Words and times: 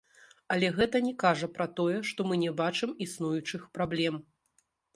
Але 0.53 0.69
гэта 0.79 1.01
не 1.07 1.11
кажа 1.23 1.49
пра 1.59 1.67
тое, 1.81 1.99
што 2.13 2.27
мы 2.31 2.39
не 2.47 2.51
бачым 2.63 2.97
існуючых 3.09 3.69
праблем. 3.79 4.15